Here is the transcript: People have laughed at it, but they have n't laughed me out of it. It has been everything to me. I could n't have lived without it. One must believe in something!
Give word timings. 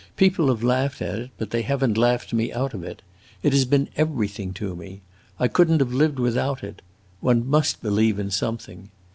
People 0.17 0.47
have 0.47 0.63
laughed 0.63 0.99
at 1.03 1.19
it, 1.19 1.29
but 1.37 1.51
they 1.51 1.61
have 1.61 1.83
n't 1.85 1.95
laughed 1.95 2.33
me 2.33 2.51
out 2.51 2.73
of 2.73 2.83
it. 2.83 3.03
It 3.43 3.53
has 3.53 3.65
been 3.65 3.87
everything 3.95 4.51
to 4.55 4.75
me. 4.75 5.01
I 5.39 5.47
could 5.47 5.69
n't 5.69 5.79
have 5.79 5.93
lived 5.93 6.17
without 6.17 6.63
it. 6.63 6.81
One 7.19 7.47
must 7.47 7.83
believe 7.83 8.17
in 8.17 8.31
something! 8.31 8.89